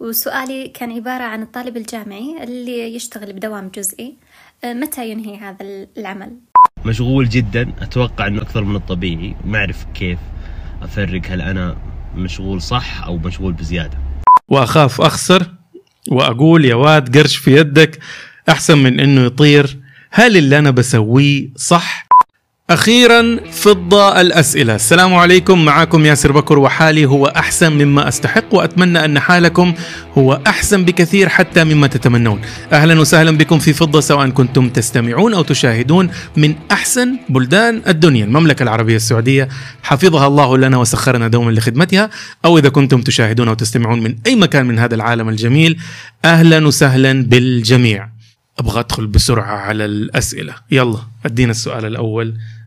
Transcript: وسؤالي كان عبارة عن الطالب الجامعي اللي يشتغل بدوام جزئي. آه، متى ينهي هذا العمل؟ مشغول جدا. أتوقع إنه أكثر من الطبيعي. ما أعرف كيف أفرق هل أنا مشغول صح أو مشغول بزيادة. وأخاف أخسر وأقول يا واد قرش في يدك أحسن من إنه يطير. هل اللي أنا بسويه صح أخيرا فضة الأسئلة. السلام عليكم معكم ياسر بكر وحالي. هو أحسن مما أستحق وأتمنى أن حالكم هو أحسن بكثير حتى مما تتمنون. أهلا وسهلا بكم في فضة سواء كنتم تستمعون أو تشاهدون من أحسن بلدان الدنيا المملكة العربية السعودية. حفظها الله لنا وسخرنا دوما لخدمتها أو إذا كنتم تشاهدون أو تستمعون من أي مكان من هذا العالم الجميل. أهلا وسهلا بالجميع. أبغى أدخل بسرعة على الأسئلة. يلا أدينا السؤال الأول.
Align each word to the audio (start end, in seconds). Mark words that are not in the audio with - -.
وسؤالي 0.00 0.68
كان 0.68 0.92
عبارة 0.92 1.22
عن 1.24 1.42
الطالب 1.42 1.76
الجامعي 1.76 2.42
اللي 2.42 2.94
يشتغل 2.94 3.32
بدوام 3.32 3.68
جزئي. 3.74 4.14
آه، 4.64 4.72
متى 4.72 5.10
ينهي 5.10 5.36
هذا 5.36 5.86
العمل؟ 5.98 6.36
مشغول 6.84 7.28
جدا. 7.28 7.72
أتوقع 7.82 8.26
إنه 8.26 8.42
أكثر 8.42 8.64
من 8.64 8.76
الطبيعي. 8.76 9.36
ما 9.44 9.58
أعرف 9.58 9.86
كيف 9.94 10.18
أفرق 10.82 11.22
هل 11.26 11.40
أنا 11.40 11.76
مشغول 12.14 12.62
صح 12.62 13.04
أو 13.04 13.18
مشغول 13.18 13.52
بزيادة. 13.52 13.98
وأخاف 14.48 15.00
أخسر 15.00 15.54
وأقول 16.08 16.64
يا 16.64 16.74
واد 16.74 17.18
قرش 17.18 17.36
في 17.36 17.56
يدك 17.56 17.98
أحسن 18.48 18.78
من 18.78 19.00
إنه 19.00 19.20
يطير. 19.20 19.78
هل 20.10 20.36
اللي 20.36 20.58
أنا 20.58 20.70
بسويه 20.70 21.48
صح 21.56 22.05
أخيرا 22.70 23.38
فضة 23.52 24.20
الأسئلة. 24.20 24.74
السلام 24.74 25.14
عليكم 25.14 25.64
معكم 25.64 26.06
ياسر 26.06 26.32
بكر 26.32 26.58
وحالي. 26.58 27.04
هو 27.04 27.26
أحسن 27.26 27.72
مما 27.72 28.08
أستحق 28.08 28.54
وأتمنى 28.54 29.04
أن 29.04 29.18
حالكم 29.18 29.74
هو 30.18 30.40
أحسن 30.46 30.84
بكثير 30.84 31.28
حتى 31.28 31.64
مما 31.64 31.86
تتمنون. 31.86 32.40
أهلا 32.72 33.00
وسهلا 33.00 33.30
بكم 33.30 33.58
في 33.58 33.72
فضة 33.72 34.00
سواء 34.00 34.28
كنتم 34.28 34.68
تستمعون 34.68 35.34
أو 35.34 35.42
تشاهدون 35.42 36.10
من 36.36 36.54
أحسن 36.70 37.16
بلدان 37.28 37.82
الدنيا 37.88 38.24
المملكة 38.24 38.62
العربية 38.62 38.96
السعودية. 38.96 39.48
حفظها 39.82 40.26
الله 40.26 40.58
لنا 40.58 40.76
وسخرنا 40.76 41.28
دوما 41.28 41.50
لخدمتها 41.50 42.10
أو 42.44 42.58
إذا 42.58 42.68
كنتم 42.68 43.00
تشاهدون 43.00 43.48
أو 43.48 43.54
تستمعون 43.54 44.02
من 44.02 44.14
أي 44.26 44.36
مكان 44.36 44.66
من 44.66 44.78
هذا 44.78 44.94
العالم 44.94 45.28
الجميل. 45.28 45.78
أهلا 46.24 46.66
وسهلا 46.66 47.24
بالجميع. 47.24 48.15
أبغى 48.58 48.80
أدخل 48.80 49.06
بسرعة 49.06 49.56
على 49.56 49.84
الأسئلة. 49.84 50.54
يلا 50.70 50.98
أدينا 51.26 51.50
السؤال 51.50 51.84
الأول. 51.84 52.38